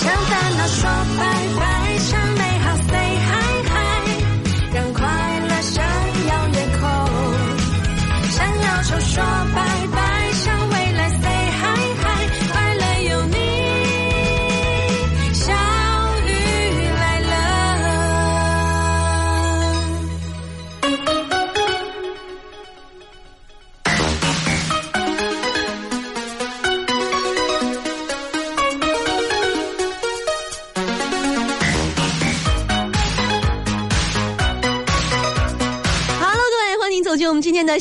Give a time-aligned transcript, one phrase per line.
[0.00, 0.80] 向烦恼说
[1.18, 1.22] 拜
[1.58, 1.81] 拜，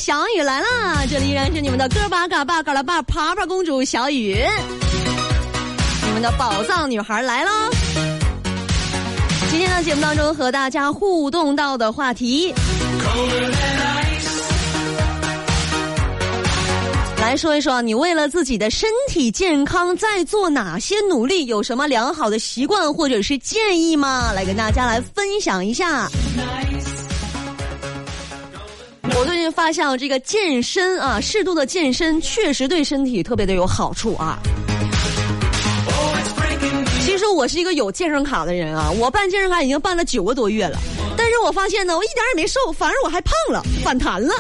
[0.02, 1.06] 小雨来啦！
[1.08, 4.36] 这里依然是你们的哥巴嘎巴嘎拉巴爬爬公主小雨，
[6.08, 7.52] 你们的宝藏女孩来喽！
[9.52, 12.52] 今天的节目当中和大家互动到的话题，
[17.20, 24.32] 来说一说你为了自己的身体健康在做哪些努力，有什么良好的习惯或者是建议吗？
[24.34, 26.10] 来跟大家来分享一下。
[26.36, 26.91] Nice.
[29.22, 34.40] 我最近发现了这个健身啊，适度的健身确实对身体特别的有好处啊。
[37.06, 40.80] 其实我是一个有健身卡的人啊，我办健身卡已经办了九个多月了，
[41.16, 44.34] 但是我发现呢，我一点也没瘦，反而我还胖了，反弹了。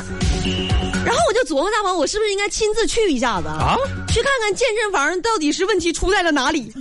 [1.05, 3.77] 然后我就琢磨大王，我是不是应该亲自去一下子啊？
[4.07, 6.73] 去看看健身房到底是问题出在了哪里？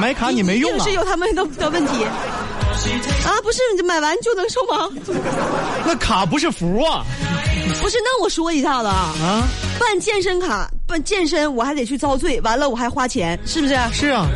[0.00, 0.92] 买卡你没用啊 是？
[0.92, 2.06] 有他们的的问题
[3.26, 3.40] 啊！
[3.42, 4.88] 不是你买完就能瘦吗？
[5.86, 7.04] 那卡不是福啊
[7.80, 9.42] 不是，那我说一下子啊，啊！
[9.78, 13.74] 办健身卡办健身我还得去遭罪，完了我还花钱，是不是？
[13.92, 14.26] 是啊，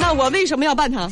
[0.00, 1.08] 那我为什么要办它？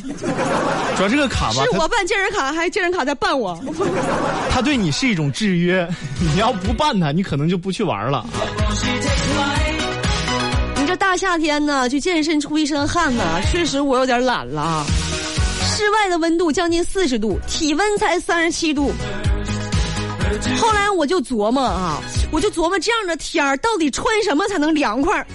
[0.95, 3.57] 主要这个卡吧，是我办健身卡，还是健身卡在办我？
[4.51, 5.87] 他对你是一种制约，
[6.19, 8.25] 你要不办它，你可能就不去玩了。
[10.75, 14.85] 你这大夏天呢，去健身出一身汗呢，确实我有点懒了啊。
[15.67, 18.91] 室外的温度将近四十度，体温才三十七度。
[20.59, 22.01] 后来我就琢磨啊，
[22.31, 25.25] 我就琢磨这样的天儿到底穿什么才能凉快儿，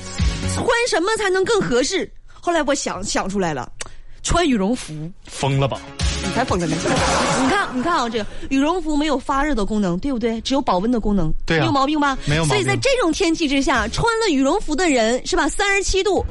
[0.54, 2.10] 穿什么才能更合适。
[2.40, 3.70] 后来我想想出来了，
[4.22, 4.92] 穿羽绒服。
[5.26, 5.78] 疯了吧？
[6.24, 6.76] 你才疯了呢！
[7.42, 10.40] 你看，你看啊，这个羽绒服没有发热的功能，对不对？
[10.42, 12.16] 只有保温的功能，对啊没有毛病吧？
[12.26, 15.48] 没有毛病所以在这种天气之下，穿了羽绒服的人是吧？
[15.48, 16.24] 三十七度，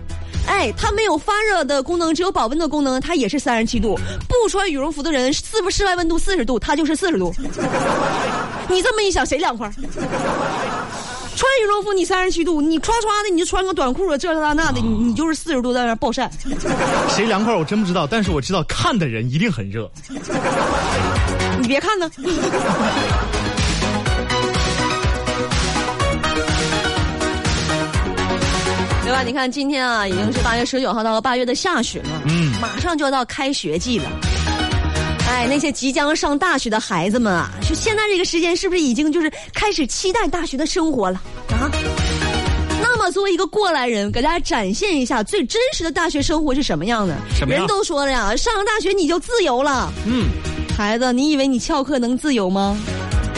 [0.48, 3.98] 哎，它没有发热的功能，只有保温的功能，它也是三十七度。
[4.28, 7.34] 不穿羽绒服的人，室室外温度四十度，它就是四十度。
[8.68, 9.74] 你这么一想，谁凉快儿？
[11.34, 16.30] 穿羽绒服你三十七度，你唰唰的你就穿个短裤啊，这那那的，你你就是四十度在那儿暴晒。
[17.10, 19.90] 谁凉快我真不知道，但是我知道看的人一定很热。
[21.60, 22.12] 你别看呢。
[29.12, 29.24] 对吧？
[29.24, 34.06] 你看今天啊，已经是八月十九号，到了八月的下旬了，嗯马上就要到开学季了。
[35.28, 41.70] 哎，那些即将上大学的孩子们啊，就现在这个时间，是不是已经就是开始期待大学的生活了啊？
[42.82, 47.14] 那么，作为一个过来人，给大家展现一下最真实的大学生活是什么样的。
[47.38, 49.92] 什么人都说了呀，上了大学你就自由了。
[50.06, 50.30] 嗯，
[50.78, 52.78] 孩子，你以为你翘课能自由吗？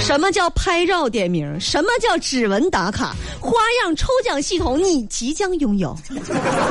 [0.03, 1.59] 什么叫拍照点名？
[1.59, 3.15] 什么叫指纹打卡？
[3.39, 5.95] 花样抽奖系统你即将拥有。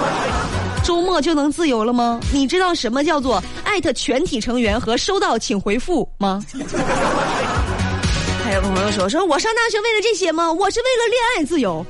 [0.84, 2.21] 周末就能自由了吗？
[2.32, 6.44] 你知道什么叫做艾特全体成员和收到请回复吗？
[8.44, 10.53] 还有朋友说说我上大学为了这些吗？
[10.53, 11.84] 我是为了恋爱自由。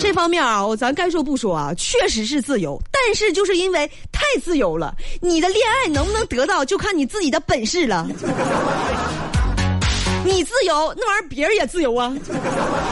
[0.00, 8.06] 这方面啊，我咱该说不说啊，确实是自由，但是就是因为太自由了，你的恋爱能不能得到，就看你自己的本事了。
[10.28, 12.12] 你自由，那玩意儿别人也自由啊，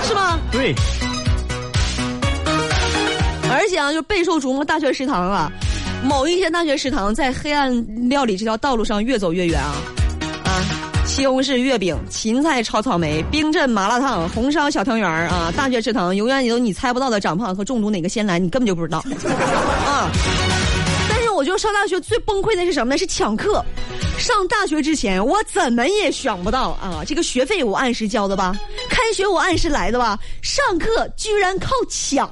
[0.03, 0.39] 是吧？
[0.51, 0.75] 对，
[3.51, 5.53] 而且啊，就备受瞩目大学食堂啊，
[6.03, 9.75] 某一些大学食堂在黑暗料理这条道路上越走越远啊
[10.45, 10.65] 啊！
[11.05, 15.53] 西红柿月饼、芹菜炒草莓、冰镇麻辣烫、红烧小汤圆儿啊！
[15.55, 19.05] 大学食堂永远有你猜不到的长胖和中毒哪个先来，你根本就不知道
[19.87, 20.11] 啊！
[21.59, 22.99] 上大学最崩溃的是什么呢？
[22.99, 23.65] 是抢课。
[24.19, 28.57] 上大学之前，我怎么也想不到啊，这个学费我按时交的吧，
[28.89, 32.31] 开学我按时来的吧，上课居然靠抢。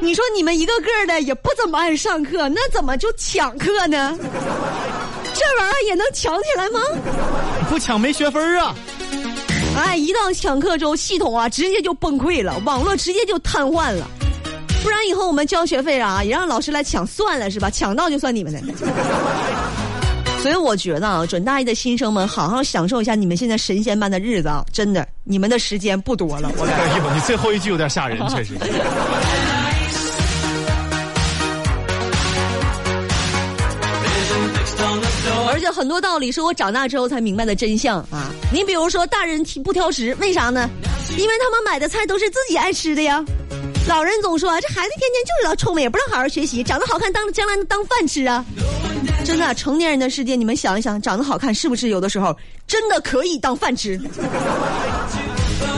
[0.00, 4.16] 你说你们一个个的也不怎么爱上课，那怎么就抢课呢？
[5.34, 6.80] 这玩意儿也能抢起来吗？
[7.68, 8.74] 不抢没学分啊！
[9.76, 14.06] 哎，一到抢课之后，系统啊直接就崩溃了，网络直接就瘫痪了。
[14.84, 17.70] 不然以后我们交学费啊，也让老师来抢算了是吧？
[17.70, 18.60] 抢到就算你们的。
[20.42, 24.62] 所以我觉得啊，准大一的新生们，好好享受一下你们现在神仙般的日子啊！
[24.74, 26.66] 真的，你们的时间不多了，我。
[26.66, 28.52] 哎呦，你最后一句有点吓人，确实。
[35.48, 38.30] 而且很多道理是我长大之后才明白的真相啊！
[38.52, 40.68] 你比如说，大人不挑食，为啥呢？
[41.16, 43.24] 因为他们买的菜都是自己爱吃的呀。
[43.86, 48.44] 老人总说这孩子天天就知道臭美，也不知道好好学习，长得好看当将来能当饭吃啊！
[49.24, 52.34] 真的，成年人的世界，你们想一想，长得好看是不是有的时候
[52.66, 54.00] 真的可以当饭吃，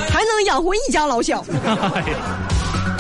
[0.08, 1.44] 还能养活一家老小？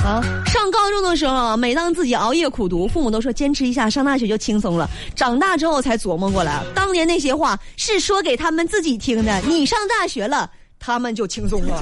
[0.04, 4.88] 啊，上高中的时候，每当自己熬夜苦读，父母都说坚持一下，上大学就轻松了。
[5.14, 9.40] 长大之后才琢磨过来，当年那些话是说给他们自己听的。
[9.40, 11.80] 你上大学了，他们就轻松了，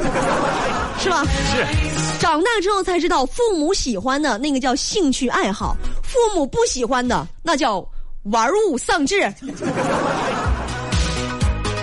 [0.98, 1.22] 是吧？
[1.24, 1.93] 是。
[2.24, 7.86] 长大之后才知道，父母喜欢的那个叫兴趣爱好，父母不喜欢的那叫
[8.30, 9.20] 玩物丧志。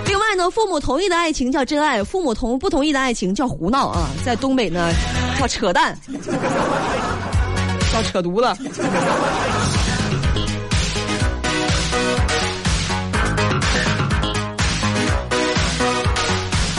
[0.08, 4.10] 另外呢，父母同意的爱情叫真爱，父母同不同意的爱情叫胡闹啊。
[4.26, 4.92] 在东北呢，
[5.40, 5.96] 叫扯淡，
[7.94, 8.64] 叫扯犊子。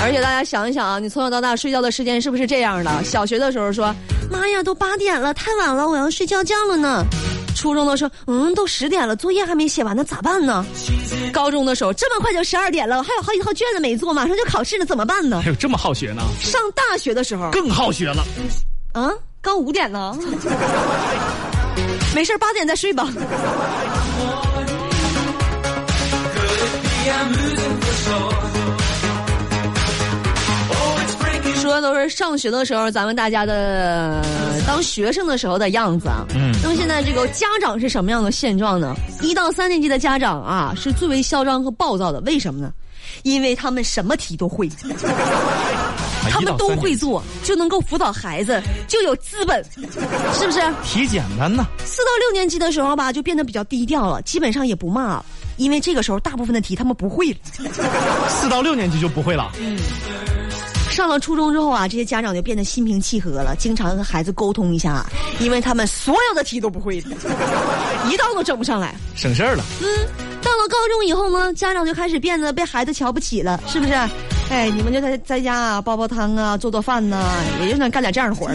[0.03, 3.05] 而且大家想一想啊，你从小到大睡觉的时间是不是这样的？
[3.05, 3.95] 小学的时候说
[4.31, 7.05] ：“妈呀，都八点了，太晚了，我要睡觉觉了呢。”
[7.55, 10.67] 初中的时候，嗯，都十点了，作业还没写完呢，咋办呢？
[11.33, 15.41] 高中的时候，这么快就十二点了，还有好几套卷子没做，马上就考试了，怎么办呢？
[15.43, 16.23] 还有这么好学呢？
[16.41, 18.25] 上大学的时候更好学了。
[18.95, 20.19] 啊，刚五点呢。
[22.13, 23.09] 没事，八点再睡吧。
[31.63, 34.21] 说的都是上学的时候，咱们大家的
[34.67, 36.27] 当学生的时候的样子啊。
[36.35, 36.53] 嗯。
[36.63, 38.95] 那么现在这个家长是什么样的现状呢？
[39.23, 42.21] 一到三年级的家长啊，是最为嚣张和暴躁的。
[42.23, 42.73] 为什么呢？
[43.23, 44.69] 因为他们什么题都会，
[46.31, 49.63] 他们都会做，就能够辅导孩子，就有资本，
[50.33, 50.61] 是不是？
[50.83, 51.65] 题简单呢。
[51.85, 55.25] 四到六年级的时候吧，就变得比较低调了，基本上也不骂了，
[55.57, 57.39] 因为这个时候大部分的题他们不会了。
[58.29, 59.53] 四到六年级就不会了。
[59.61, 59.79] 嗯。
[60.93, 65.05] 上了初中之后啊，这些家长就变得心平气和了，经常和孩子沟通一下，
[65.41, 66.99] 因为他们所有的题都不会，
[68.11, 69.65] 一道都整不上来，省事儿了。
[69.81, 69.87] 嗯，
[70.43, 73.93] 到了高中以后呢，家长就开始变得被孩子瞧不起了，是不是？
[74.51, 77.25] 哎，你们就在在家啊，煲煲汤啊，做做饭呐，
[77.63, 78.55] 也就能干点这样的活儿。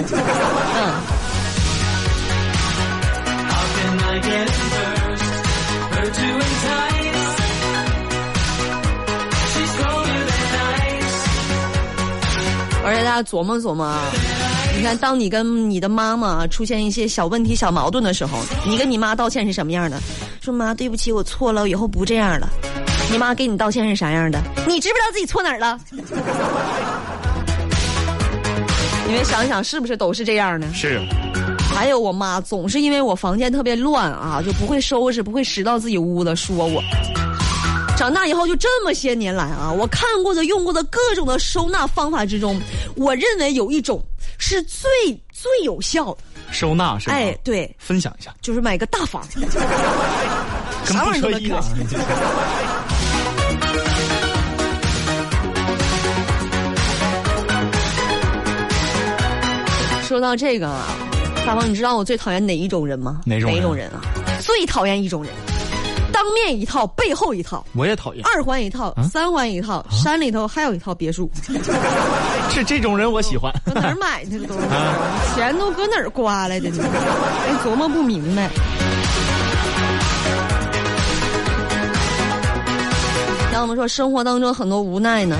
[0.75, 1.17] 嗯。
[12.87, 13.99] 而且大家琢磨琢磨啊，
[14.77, 19.99] 你看，当你跟你的妈妈出现一些小问题、小矛盾的时候，你跟你妈道歉是什么样的？
[20.39, 22.49] 说妈，对不起，我错了，以后不这样了。
[23.11, 24.41] 你妈给你道歉是啥样的？
[24.65, 25.77] 你知不知道自己错哪儿了？
[29.05, 30.65] 你们想想，是不是都是这样的？
[30.73, 31.01] 是。
[31.75, 36.81] 还有我妈总是因为我房间特别乱啊，就不会收拾，不会拾到自己屋子，说我。
[37.97, 42.61] 长大以后，就这么些年来啊，我看过的、用过的各种的收纳方法之中，
[42.95, 44.01] 我认为有一种
[44.37, 44.87] 是最
[45.33, 46.19] 最有效的
[46.51, 47.15] 收纳，是吧？
[47.15, 49.23] 哎，对，分享一下，就是买个大房，
[50.85, 51.61] 啥玩意儿都可
[60.07, 60.85] 说到这个啊，
[61.45, 63.19] 大王，你知道我最讨厌哪一种人吗？
[63.25, 63.51] 哪种？
[63.51, 64.01] 哪种人啊？
[64.39, 65.33] 最讨厌一种人。
[66.17, 68.25] 当面一套，背后一套，我也讨厌。
[68.25, 71.29] 二环一套，三环一套，山里头还有一套别墅。
[72.49, 73.53] 是这种人我喜欢。
[73.63, 74.55] 搁哪儿买的这都？
[75.35, 76.81] 钱都搁哪儿刮来的你？
[76.81, 78.49] 还琢磨不明白。
[83.53, 85.37] 那我们说，生活当中很多无奈呢。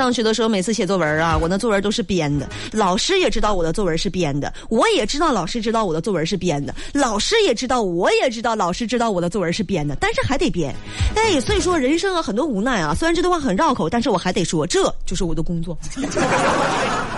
[0.00, 2.48] 上学的时候，每次写作文啊，我那作文都是编的。
[2.72, 10.74] 老师也知道我的作文是编的，我也知道老师知道我的作文是编的，老师也知道，我也知道老师知道我的作文是编的，但是还得编。
[11.16, 12.94] 哎，所以说人生啊，很多无奈啊。
[12.94, 15.76] 虽然这段话很绕口，但是我还得说，这就是我的工作，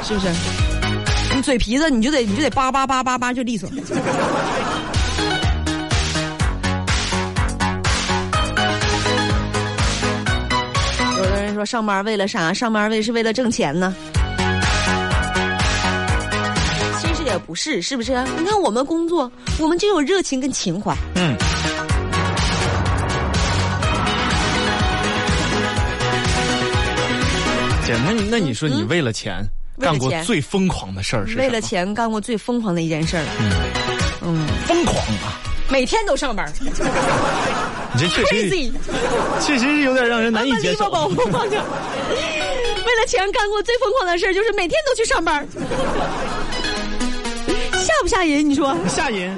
[0.02, 0.28] 是不是？
[1.36, 3.70] 你嘴皮子，你就得你就得叭叭叭叭叭就利索。
[11.64, 12.52] 上班为了啥？
[12.52, 13.94] 上班为是为了挣钱呢？
[17.00, 18.12] 其实也不是，是不是？
[18.38, 20.96] 你看我们工作，我们就有热情跟情怀。
[21.14, 21.36] 嗯。
[27.84, 29.44] 姐，那那你说你为了钱
[29.80, 31.36] 干过最疯狂的事儿是？
[31.36, 33.24] 为了钱干过最疯狂的一件事儿。
[34.22, 34.46] 嗯。
[34.66, 35.40] 疯狂啊！
[35.68, 36.52] 每天都上班
[37.94, 38.72] 你这确实，crazy，
[39.44, 40.90] 确实是有点让人难以接受。
[42.84, 45.46] 为了钱干过最疯狂的事儿就是每天都去上班
[47.72, 48.48] 吓不吓人？
[48.48, 48.74] 你说？
[48.88, 49.36] 吓人。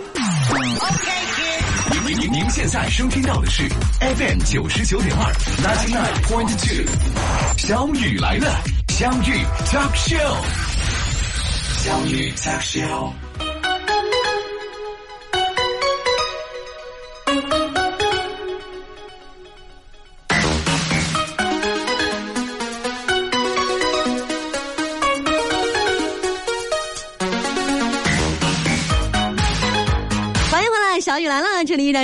[2.06, 3.68] 您您您现在收听到的是
[4.00, 5.32] FM 九十九点二
[5.62, 6.84] ，ninety nine point two，
[7.56, 10.36] 小雨来了，相遇 talk show，
[11.82, 13.10] 相遇 talk show。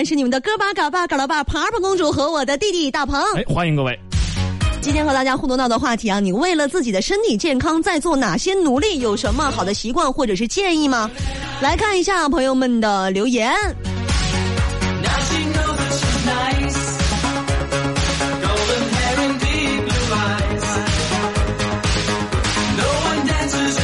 [0.01, 3.23] 然是你们的哥巴嘎巴嘎拉巴庞二胖公主和我的弟弟大鹏。
[3.35, 4.01] 哎，欢迎各位。
[4.81, 9.01] 今天和大家互动到的话题啊，你为了自己的身体健康在做哪些努力？
[9.01, 11.11] 有什么好的习惯或者是建议吗？
[11.61, 13.53] 来看一下朋友们的留言。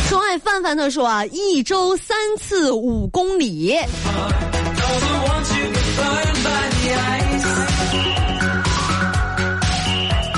[0.08, 3.76] 钟爱范范他说啊，一周三次五公里。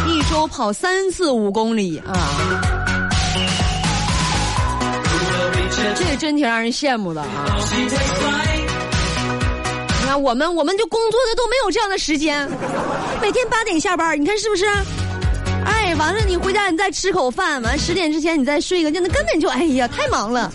[0.07, 2.15] 一周跑三次五公里啊，
[5.97, 7.29] 这真挺让人羡慕的啊！
[10.01, 12.49] 你看我们，我们就工作的都没有这样的时间，
[13.21, 14.67] 每天八点下班，你看是不是？
[15.65, 20.51] 哎，完了你回家你再吃口饭，完十点之前你再睡个觉，那根本就哎呀太忙了。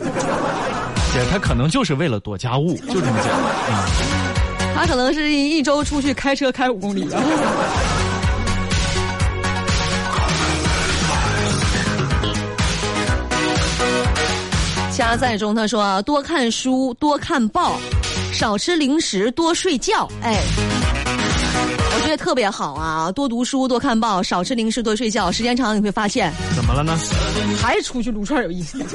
[1.14, 4.43] 姐，他可能就是为了躲家务，就这么简单。
[4.76, 7.22] 他可能是一周出去开车开五公里啊。
[14.96, 17.78] 加在中，他说多看书，多看报，
[18.32, 20.08] 少吃零食，多睡觉。
[20.22, 20.40] 哎，
[21.96, 23.12] 我觉得特别好啊！
[23.12, 25.32] 多读书，多看报，少吃零食，多睡觉。
[25.32, 26.96] 时间长了你会发现，怎么了呢？
[27.60, 28.78] 还是出去撸串有意思。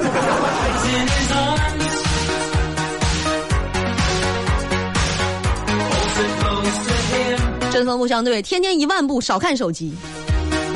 [7.71, 9.95] 针锋不相对，天天一万步，少看手机。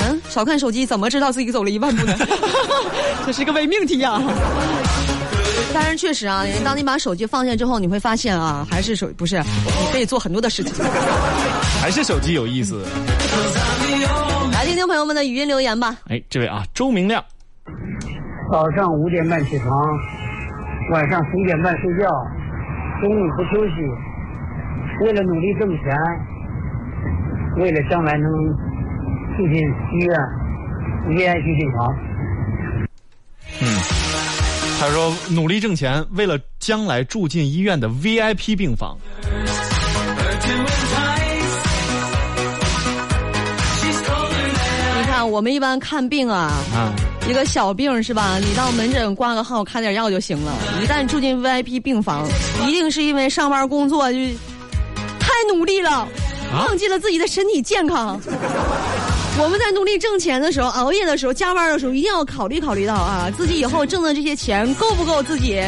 [0.05, 2.15] 嗯，少看手机，怎么知道自己走了一万步呢？
[3.25, 4.21] 这是个伪命题啊！
[5.73, 10.73] 但是确实啊，当你把手机放下之后，你会发现啊，还是手不是，你可以做很多的事情。
[11.81, 12.85] 还是手机有意思。
[14.53, 15.97] 来听听朋友们的语音留言吧。
[16.09, 17.23] 哎，这位啊，周明亮，
[18.51, 19.71] 早上五点半起床，
[20.91, 22.07] 晚上十一点半睡觉，
[23.01, 23.81] 中午不休息，
[25.05, 25.97] 为了努力挣钱，
[27.57, 28.31] 为了将来能
[29.37, 29.57] 住进
[29.93, 30.17] 医院
[31.07, 31.95] VIP 病房。
[33.61, 33.67] 嗯
[34.79, 38.97] 他说努力挣钱，为了将来住进医院的 VIP 病房。
[44.97, 46.91] 你看，我们一般看病啊，啊，
[47.29, 48.39] 一个小病是吧？
[48.39, 50.51] 你到门诊挂个号，开点药就行了。
[50.81, 52.27] 一旦住进 VIP 病房，
[52.67, 54.17] 一定是因为上班工作就
[55.17, 56.05] 太努力了，
[56.57, 58.19] 忘记了自己的身体健康。
[59.39, 65.59] 我们在努力挣钱的时候、熬夜的时候、加班的时候，一定要考虑考虑到啊，自己以后挣的这些钱够不够自己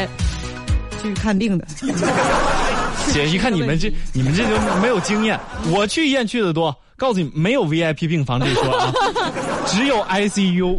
[1.02, 1.66] 去看病的。
[3.12, 4.50] 姐，一看你们这你们这就
[4.80, 5.38] 没有经验。
[5.70, 8.92] 我去医院去的多，告诉你没有 VIP 病房这一说啊，
[9.66, 10.78] 只有 ICU，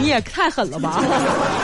[0.00, 1.02] 你也太狠了吧！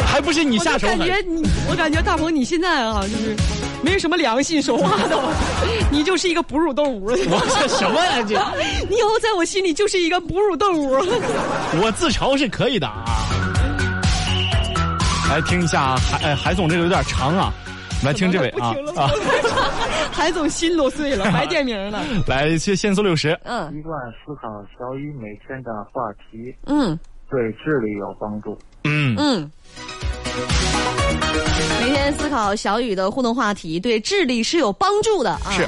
[0.07, 0.99] 还不是你下手狠。
[0.99, 3.37] 感觉你，我感觉大鹏你现在啊，就是
[3.83, 5.19] 没什么良心说话的，
[5.93, 7.05] 你就是一个哺乳动物。
[7.07, 8.35] 我这什么呀这？
[8.89, 10.93] 你以后在我心里就是一个哺乳动物。
[11.83, 13.05] 我自嘲是可以的啊。
[15.31, 17.53] 来听一下海哎海总这个有点长啊，
[18.05, 19.09] 来听这位啊啊，
[20.13, 22.03] 海总心都碎了，白点名了。
[22.27, 26.99] 来先限速六十，嗯习惯思考小雨每天的话题，嗯
[27.31, 28.59] 对智力有帮助。
[28.85, 29.51] 嗯，嗯。
[31.81, 35.53] 每天思考小雨的互动话题，对智力是有帮助的啊。
[35.57, 35.67] 是。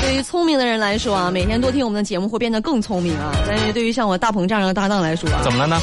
[0.00, 3.32] 对于聪明的人来说啊，每天多听我们的节目会变得更聪明啊。
[3.48, 5.80] 但是对于像我大鹏这样的搭档来说啊，怎么了呢？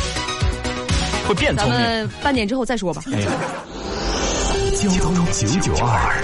[1.27, 1.81] 会变咱聪明。
[1.81, 3.03] 们半点之后再说吧。
[3.11, 3.21] 哎，
[4.75, 6.23] 交通九九二，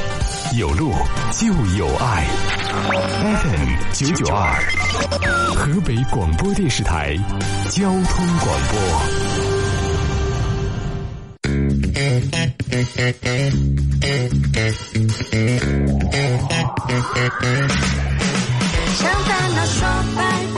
[0.58, 0.92] 有路
[1.32, 2.26] 就有爱。
[2.78, 4.62] FM 九九二，
[5.56, 7.18] 河北广播电视台
[7.70, 8.78] 交通广播。
[18.96, 19.80] 向烦恼说
[20.16, 20.22] 拜
[20.56, 20.58] 拜，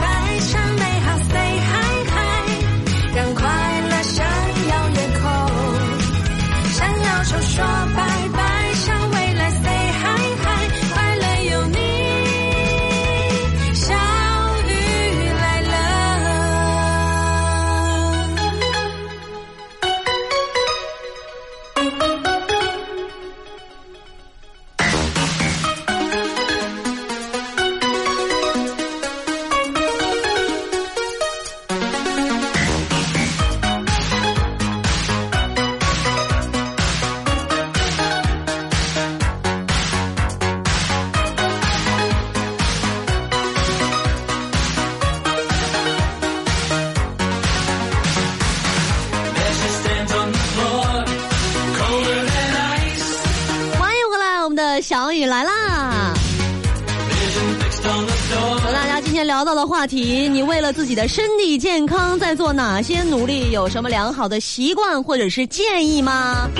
[59.80, 63.50] 话题，你为了自己的身体健康在做哪些努力？
[63.50, 66.50] 有什么良好的习惯或者是建议吗？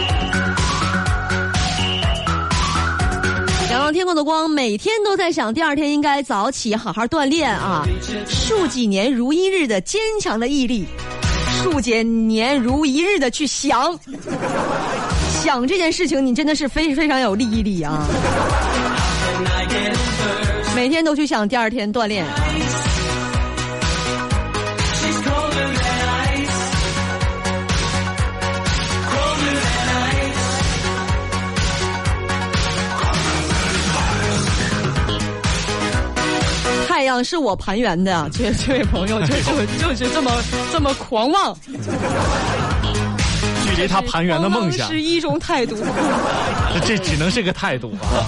[3.71, 7.85] 仰望天空的光，每天都在想，第二天应该早起好好锻炼啊！
[8.27, 10.87] 数几年如一日的坚强的毅力，
[11.63, 14.01] 数几年如一日的去想，
[15.45, 18.09] 想这件事情，你真的是非非常有毅力啊！
[20.75, 22.25] 每天都去想第二天锻炼。
[37.01, 39.43] 太阳是我盘圆的， 这这位朋友就是
[39.79, 40.31] 就是这么
[40.71, 41.57] 这么狂妄，
[43.65, 45.75] 距离他盘圆的梦想，是一种态度。
[46.85, 48.21] 这只能是个态度啊。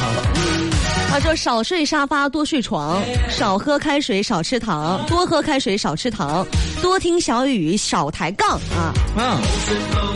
[1.12, 6.42] 他说：“少睡沙发，多睡床；少喝开水，少吃糖；多喝开水，少吃糖；
[6.80, 8.94] 多听小雨，少抬杠啊！
[9.18, 9.38] 嗯，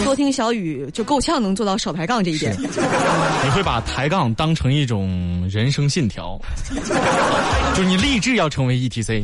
[0.03, 2.57] 多听小雨就够呛能做到少抬杠这一点。
[2.59, 6.41] 你会把抬杠当成一种人生信条，
[7.75, 9.23] 就是你立志要成为 ETC。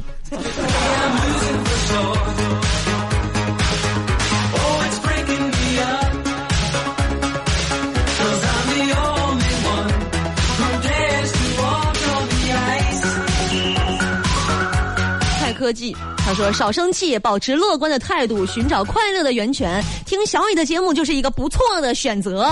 [15.63, 19.81] 科技，他说少生气，保持乐观的态度，寻找快乐的源泉。
[20.05, 22.51] 听小雨的节目就是一个不错的选择。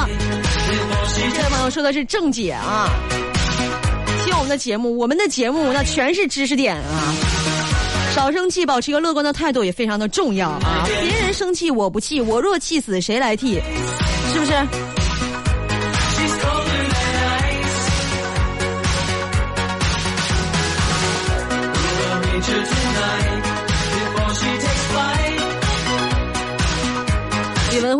[1.34, 2.88] 这位朋友说的是正解啊。
[4.24, 7.12] 听我们的节目，我们的节目那全是知识点啊。
[8.14, 10.86] 少生气，保持一个乐观的态度也非常的重要啊。
[10.86, 13.60] 别人生气我不气，我若气死谁来替？
[14.32, 14.99] 是不是？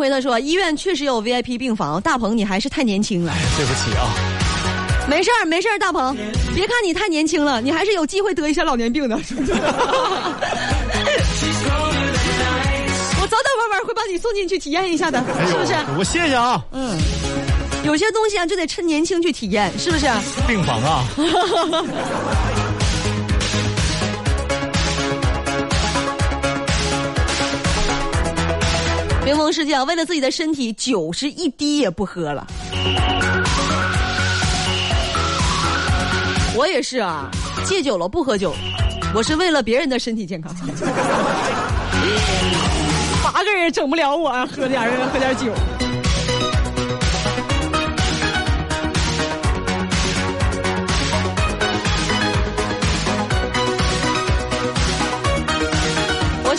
[0.01, 3.35] 李文辉他说：“医院确实有 VIP 病房，大鹏你还是太年轻了。
[3.55, 4.09] 对不起啊，
[5.07, 6.17] 没事儿，没事儿，大鹏，
[6.55, 9.15] 别看你太年轻了，你还是有机会得一些老年病的。
[13.21, 15.75] 我早早晚晚会把你送进去体验一下的，是不是？
[15.99, 16.65] 我谢谢啊。
[16.73, 16.97] 嗯，
[17.85, 20.07] 有些东西啊，就得趁年轻去体验，是不是？
[20.49, 21.05] 病房啊。
[29.31, 32.45] 柠檬世界，为了自己的身体，酒是一滴也不喝了。
[36.57, 37.31] 我也是啊，
[37.65, 38.53] 戒酒了，不喝酒。
[39.15, 40.53] 我是为了别人的身体健康。
[43.23, 45.55] 八个人整不了我，喝点儿喝点酒。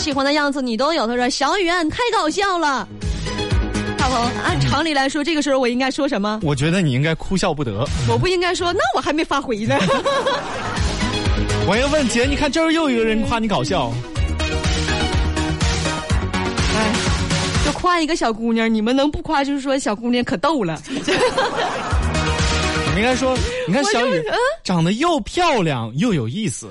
[0.02, 1.06] 喜欢的样子你都有。
[1.06, 2.88] 他说：“小雨啊，你太搞笑了。”
[3.96, 6.40] 大鹏，按常理来说，这个时候我应该说什么？
[6.42, 7.86] 我觉得你应该哭笑不得。
[8.08, 9.78] 我不应该说，那我还没发回呢。
[11.68, 13.92] 我要问姐，你看这儿又一个人夸你搞笑。
[16.74, 16.92] 哎，
[17.64, 19.44] 就夸一个小姑娘，你们能不夸？
[19.44, 20.82] 就是说小姑娘可逗了。
[20.90, 20.92] 你
[22.96, 23.38] 应该说，
[23.68, 24.20] 你看小雨
[24.64, 26.66] 长得又漂亮又有意思。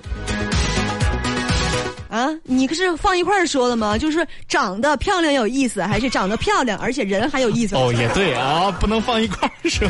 [2.12, 3.98] 啊，你可是放一块儿说的吗？
[3.98, 7.76] 就是长得漂亮有意思，还是长得漂亮而且人还有意思？
[7.78, 9.88] 哦，也对啊，不能放一块儿说。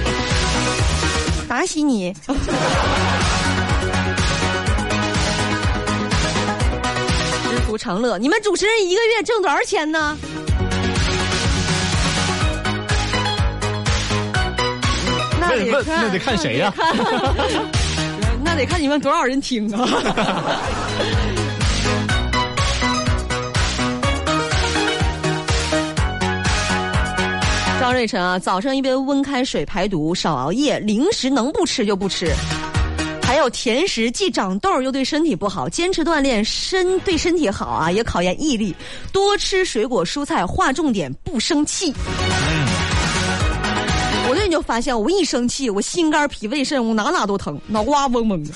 [1.49, 2.13] 打死你！
[7.49, 10.15] 知足常乐，你们主持人一个月挣多少钱呢？
[15.39, 16.71] 那得看，那得看谁呀
[18.45, 19.89] 那得看你们多少人听啊！
[27.91, 32.34] 张瑞晨啊，早上一杯温开水排毒，少熬夜，零食能不吃就不吃。
[33.21, 38.73] 还有甜食既长痘又对身体不好，坚持锻炼身对身体好啊，也考验毅力。
[39.12, 41.93] 多吃水果蔬菜，划重点，不生气。
[44.30, 48.54] 我最近就发现，我一生气，我心肝脾胃肾我哪哪都疼，脑瓜嗡嗡的。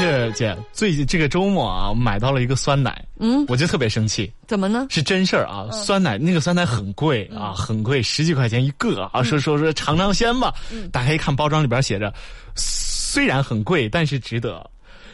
[0.00, 4.32] 但是姐，最近这个周末啊，买到了一个酸奶，嗯，我就特别生气。
[4.46, 4.86] 怎么呢？
[4.90, 5.68] 是真事儿啊！
[5.72, 9.24] 酸奶那个酸奶很贵啊，很贵，十几块钱一个啊。
[9.24, 10.54] 说说说尝尝鲜吧，
[10.92, 12.14] 打开一看，包装里边写着，
[12.54, 14.64] 虽然很贵，但是值得。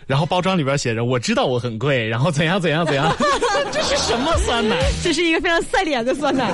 [0.07, 3.11] 然后包装里边写着，我知道我很贵，然后怎样怎样怎样。
[3.73, 4.77] 这是什么酸奶？
[5.03, 6.53] 这是一个非常赛脸的酸奶。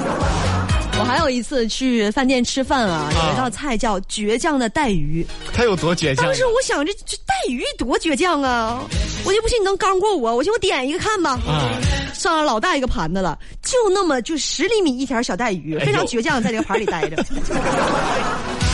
[1.00, 5.26] 我还有一次去饭店吃饭啊，有一道菜叫倔强的带鱼。
[5.50, 6.34] 它有多倔强当？
[6.34, 8.82] 时我想，这这带鱼多倔强啊！
[9.24, 11.38] 我就不信你能刚过我，我寻思我点一个看吧。
[11.46, 11.72] 啊，
[12.12, 17.16] 上了老大一个盘子了，就那么就十厘米一条小带鱼，非常倔强，在这个盘里待着。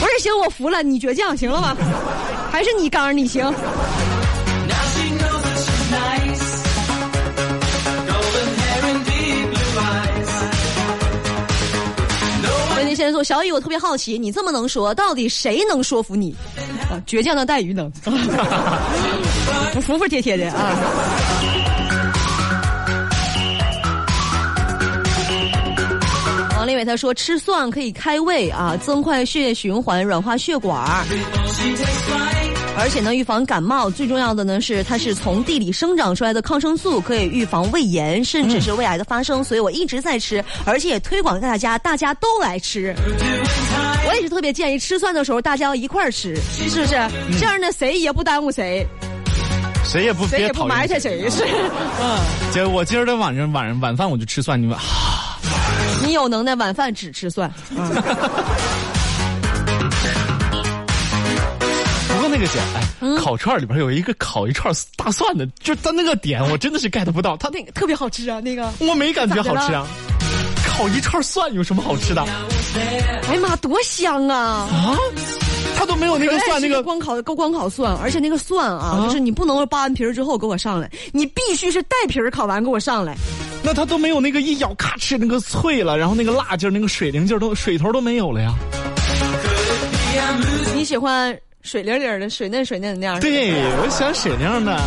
[0.03, 1.77] 我说行，我服了，你倔强行了吧？
[2.51, 3.45] 还是你刚你行？
[12.97, 16.35] 先生说，小雨，我特别好奇，你这么能说，到底谁能说服你？
[16.91, 17.93] 啊，倔强的带鱼能，
[19.83, 20.75] 服服帖帖的啊。
[26.57, 31.07] 王立伟他说，吃蒜可以开胃啊，增快血液循环，软化血管
[32.79, 39.43] 而且呢，预防感冒最重要的呢是它是从地里生长出来的抗生素，可以预防胃炎，甚至是胃癌的发生。
[39.43, 42.95] 所以我一直在吃，而且也推广给大家，大家都来吃。
[44.09, 46.95] 我也是特别建议吃蒜的时候大家要一块儿吃，是不是？
[47.41, 48.87] 这样呢，谁也不耽误谁，
[49.85, 51.45] 谁也不谁也不埋汰谁，是。
[52.01, 52.19] 嗯，
[52.53, 54.83] 姐，我今儿的晚上晚上晚饭我就吃蒜，你们啊
[56.05, 57.81] 你有能耐晚饭只吃蒜，不
[62.37, 68.71] 那个姐，哎，嗯烤串里边有一个烤一串大蒜的，就他那个点我真的是 get 不到，他那个特别好吃啊，那个。
[68.79, 69.87] 我没感觉好吃啊。
[70.67, 72.23] 烤一串蒜有什么好吃的
[73.31, 74.69] 哎呀妈，多香啊！
[74.71, 74.99] 啊？
[75.79, 83.17] 他都没有那个蒜那个光烤够光烤蒜，而且那个蒜啊，就是你不能扒完皮儿之后给我上来，你必须是带皮儿烤完给我上来。
[83.63, 88.53] 那他都没有那个一咬咔哧那个脆了，然后那个辣劲儿、那个水灵劲儿都水头都没有了呀。
[90.75, 91.35] 你喜欢
[91.67, 93.19] 水灵灵的、水嫩水嫩的那样？
[93.21, 93.53] 对，
[93.83, 94.79] 我喜欢水灵的。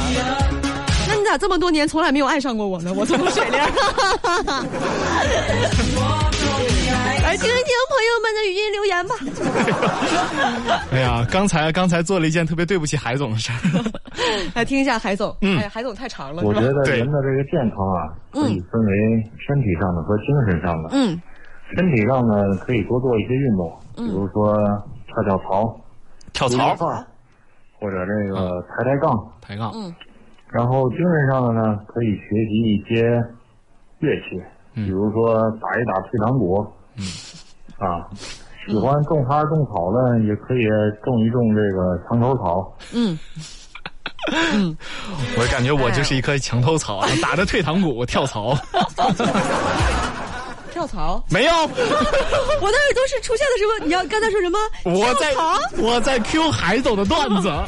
[1.09, 2.93] 那你咋这么多年从来没有爱上过我呢？
[2.95, 3.59] 我这么水灵。
[7.21, 9.13] 来听一听朋友们的语音留言吧。
[10.91, 13.55] 哎呀，刚才刚才做了一件特别对不起海总的事儿。
[14.55, 15.35] 来听一下海总。
[15.41, 16.61] 嗯哎呀，海总太长了，我觉？
[16.61, 18.91] 得人的这个健康啊，可以分为
[19.37, 20.89] 身体上的和精神上的。
[20.93, 21.21] 嗯
[21.77, 22.33] 身体上呢，
[22.65, 24.55] 可以多做一些运动，比如说
[25.05, 25.69] 跳跳槽、
[26.33, 26.75] 跳槽、
[27.79, 29.31] 或者这个抬抬杠。
[29.41, 29.93] 抬杠，嗯
[30.51, 33.23] 然后精神上的呢，可以学习一些
[33.99, 34.41] 乐器，
[34.73, 36.65] 嗯比如说打一打退堂鼓。
[36.97, 37.05] 嗯。
[37.77, 38.09] 啊，
[38.67, 40.67] 喜欢种花种草的，也可以
[41.03, 42.75] 种一种这个墙头草。
[42.93, 43.17] 嗯，
[44.53, 44.77] 嗯
[45.37, 48.53] 我感觉我就是一棵墙头草，打着退堂鼓，跳槽。
[50.79, 51.21] 跳槽。
[51.29, 53.85] 没有， 我的耳朵是出现了什么？
[53.85, 54.57] 你要刚才说什么？
[54.85, 55.33] 我在。
[55.77, 57.49] 我在 Q 海总的段子。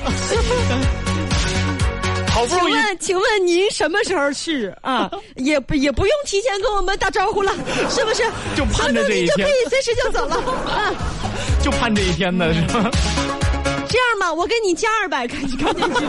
[2.32, 5.12] 好不容易请问，请问您什么时候去啊？
[5.36, 7.54] 也不也不用提前跟我们打招呼了，
[7.90, 8.24] 是不是？
[8.56, 10.38] 就盼着这一天说不定就可以随时就走了
[10.72, 10.94] 啊！
[11.62, 12.90] 就盼这一天呢，是吧？
[13.90, 16.08] 这样吧，我给你加二百，赶紧赶紧去，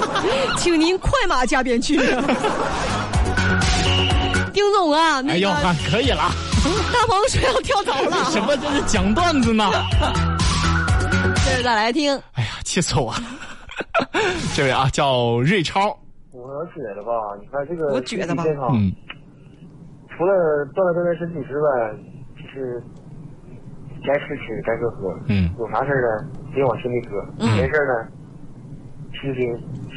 [0.56, 1.96] 请您快马加鞭去。
[4.52, 6.30] 丁总啊，那个、哎呦，啊可以了，
[6.92, 9.64] 大鹏说要跳槽了， 什么这是讲段子呢？
[11.44, 12.12] 这是再来听。
[12.32, 13.18] 哎呀，气死我了！
[14.54, 15.88] 这位啊，叫瑞超，
[16.32, 18.92] 我觉得吧，你看这个我觉得吧健康，嗯，
[20.16, 20.32] 除了
[20.74, 21.68] 锻炼锻炼身体之外，
[22.36, 22.82] 就是
[24.06, 25.18] 该吃吃，该喝喝。
[25.28, 27.22] 嗯有啥事儿呢，别往心里搁。
[27.56, 28.08] 没事儿呢，
[29.20, 29.52] 听听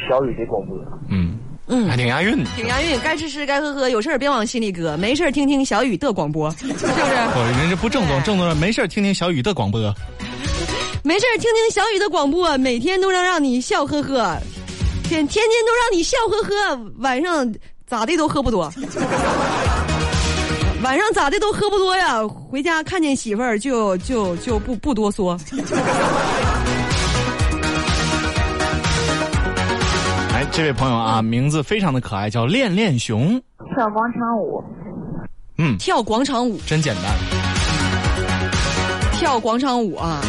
[0.09, 0.77] 小雨的广播。
[1.09, 2.49] 嗯嗯还挺押韵的。
[2.55, 6.85] 挺押韵，该吃吃，该喝喝，有事儿别往心里搁，没事儿听听小雨的广播， 是不是？
[6.85, 9.79] 我人家不正宗，正宗的没事儿听听小雨的广播。
[11.03, 14.37] 没事儿听听小雨的广播，每天都能让你笑呵呵，
[15.03, 17.53] 天天天都让你笑呵呵，晚上
[17.87, 18.71] 咋的都喝不多，
[20.81, 25.37] 晚上咋的都喝不多呀，回家看见媳妇儿就就就不不多说。
[30.55, 33.37] 这位朋友啊，名字非常的可爱，叫恋恋熊。
[33.75, 34.63] 跳广场舞，
[35.57, 37.03] 嗯，跳广场舞，真简单。
[39.19, 40.21] 跳广场舞啊！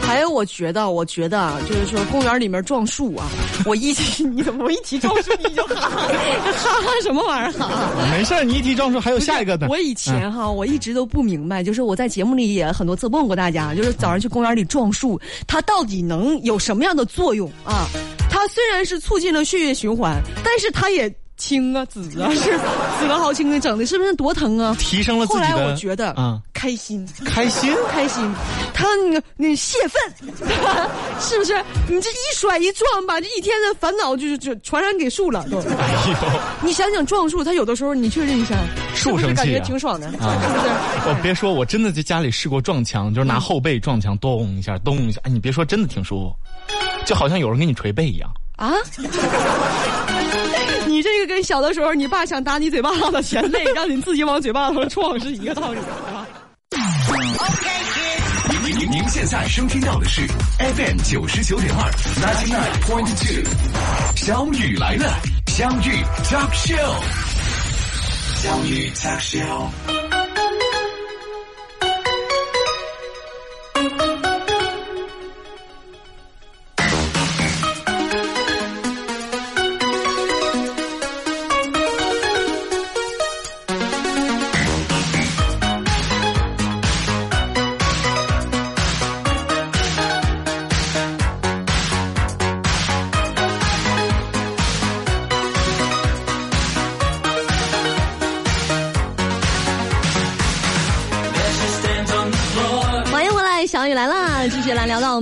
[0.00, 3.28] 还有，我觉得，我觉得啊，就是说，公园里面撞树啊，
[3.64, 5.88] 我一提你怎么我一提撞树你就哈哈
[6.52, 7.70] 哈哈什么玩意儿哈？
[8.10, 9.68] 没事儿，你一提撞树还有下一个呢。
[9.70, 17.86] 我以前哈，我一直都不明白，就是我在节目里也很多次问过大家，就是早上去公园里撞树，它到底能有什么样的作用啊？
[18.42, 22.58] 它虽然是促进了血液循环，但是它也青啊、紫啊， 是
[22.98, 24.74] 紫了好青的，整的是不是多疼啊？
[24.80, 25.64] 提升了自后来己的。
[25.64, 27.72] 我觉得，嗯，开心，开心。
[27.88, 28.20] 开心，
[28.74, 30.26] 他那个那泄愤，
[31.20, 31.54] 是不是？
[31.88, 35.58] 你这一甩一撞，把这一天的烦恼就就就传染给树了都。
[35.58, 38.56] 哎呦，你想想撞树，它有的时候你确认一下，
[38.96, 40.08] 树是不是感觉挺爽的？
[40.08, 40.64] 啊是不啊
[41.04, 41.08] 是？
[41.10, 45.20] 我别说，我真的在家里试过撞墙，就是拿后背撞墙，咚一下，咚一下。
[45.22, 46.36] 哎，你别说，真的挺舒服，
[47.04, 48.30] 就好像有人给你捶背一样。
[48.56, 48.72] 啊！
[50.86, 56.26] 你这个跟小的时候你爸想打你嘴巴子的嫌累，让你自己往嘴巴子上撞是一个道理，是吧？
[58.64, 60.22] 您您您现在收听到的是
[60.58, 63.42] FM 九十九点二，ninety nine point two，
[64.14, 66.94] 小雨来了，相遇 Talk Show，
[68.40, 70.21] 相遇 Talk Show。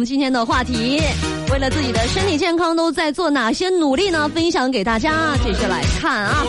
[0.01, 0.99] 们今天的话题，
[1.53, 4.27] 为了自己的身体健康都在做哪些努力呢？
[4.35, 6.43] 分享给大家，继续来看啊。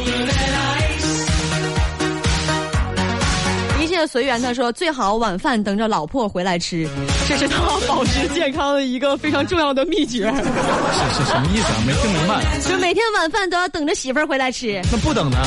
[3.81, 6.87] 一切随缘，他说最好晚饭等着老婆回来吃，
[7.27, 7.57] 这是他
[7.89, 10.31] 保持健康的一个非常重要的秘诀。
[10.31, 11.83] 是是什么意思啊？
[11.85, 12.41] 没听明白。
[12.61, 15.37] 就每天晚饭都要等着媳妇儿回来吃，那不等呢？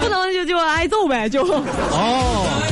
[0.00, 1.42] 不能就就挨揍呗，就。
[1.46, 2.69] 哦，徐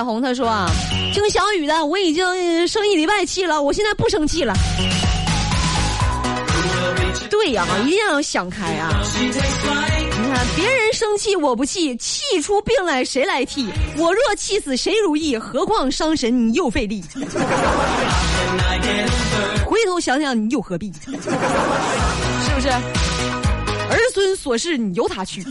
[0.00, 0.66] 彩虹他说啊，
[1.12, 4.54] 听小雨的，我已经生一礼拜气了，我现在不生气了。
[7.28, 8.88] 对呀、一定要想开啊！
[9.20, 9.30] 你
[10.32, 13.68] 看，别人生气我不气，气出病来谁来替？
[13.98, 15.36] 我若气死谁如意？
[15.36, 17.04] 何况伤神你又费力。
[19.66, 20.90] 回头想想，你又何必？
[21.04, 21.20] 是不
[22.58, 22.70] 是？
[22.70, 25.44] 儿孙琐事你由他去。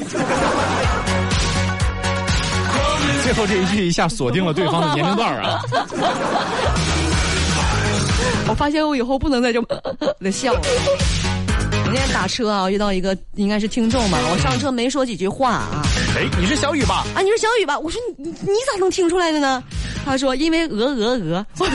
[3.29, 5.61] 最后这一句一下锁定了对方的年龄段儿啊！
[8.49, 9.67] 我发现我以后不能再这么
[10.19, 10.59] 的笑了。
[10.63, 15.83] 我那天打车啊，遇到一个应该是听众吧，我上车没说几句话啊，
[16.17, 17.05] 哎，你是小雨吧？
[17.13, 17.77] 啊，你是小雨吧？
[17.77, 19.63] 我说你你你咋能听出来的呢？
[20.03, 21.45] 他说因为鹅鹅鹅。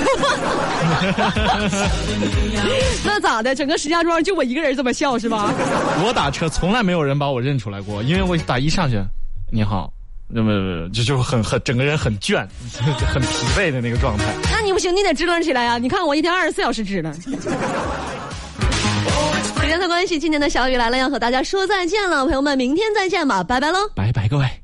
[3.04, 3.54] 那咋的？
[3.54, 5.52] 整个石家庄就我一个人这么笑是吧？
[6.04, 9.00] 我打车从来没有人把我认出来过，因为我打一上去，
[9.52, 9.92] 你好，
[10.34, 12.44] 那么就就很很整个人很倦，
[13.14, 14.24] 很疲惫的那个状态。
[14.50, 17.14] 那你不行，你得支棱起来啊、你看我一天二十四小时支棱。
[17.14, 17.30] 时
[19.68, 23.78] 间的关系，今天的小雨来了，要和大家说再见了，朋友们，明天再见吧，拜拜喽。
[23.94, 24.63] 拜拜，各位。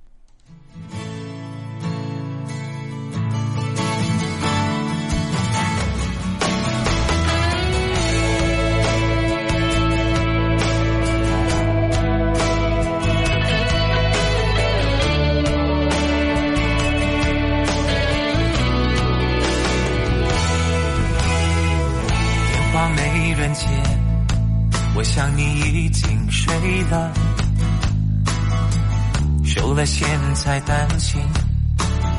[29.81, 31.19] 了线才担心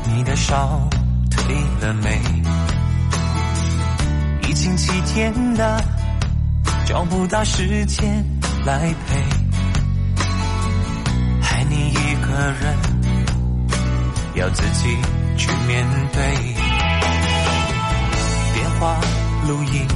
[0.08, 0.90] 你的烧
[1.30, 2.20] 退了没？
[4.48, 5.80] 疫情七天了，
[6.88, 8.26] 找不到时间
[8.66, 9.24] 来陪，
[11.40, 12.76] 害你一个人
[14.34, 14.98] 要自己
[15.38, 16.34] 去面对。
[18.56, 19.00] 电话
[19.48, 19.88] 录音。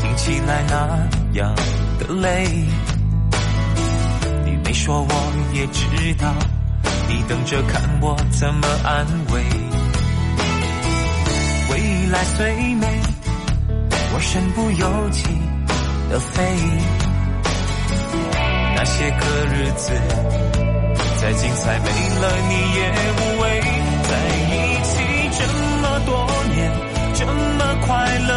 [0.00, 1.54] 听起来那样
[1.98, 2.48] 的累。
[4.46, 6.32] 你没说我也知道，
[7.08, 9.42] 你等着看我怎么安慰。
[11.70, 12.86] 未来虽美，
[14.14, 15.22] 我身不由己
[16.10, 16.42] 的飞。
[18.76, 19.92] 那些个日子，
[21.20, 21.86] 再精彩没
[22.20, 22.78] 了你也
[23.16, 23.44] 无谓。
[24.04, 24.10] 在
[24.50, 24.52] 一
[24.84, 24.92] 起
[25.38, 25.40] 这
[25.80, 26.10] 么多
[26.54, 26.58] 年，
[27.14, 27.88] 这么快
[28.18, 28.32] 乐，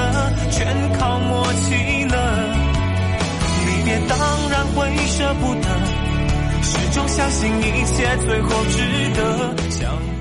[0.51, 0.58] 全
[0.97, 2.15] 靠默契了。
[3.65, 4.17] 离别当
[4.49, 4.75] 然会
[5.08, 5.67] 舍不得，
[6.69, 8.82] 始终相信一切最后值
[9.15, 9.69] 得。
[9.69, 10.16] 相